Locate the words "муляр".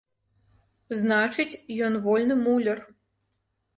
2.45-2.79